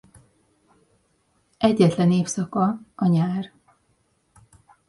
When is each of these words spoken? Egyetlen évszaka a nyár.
Egyetlen 1.57 2.11
évszaka 2.11 2.79
a 2.95 3.05
nyár. 3.07 3.51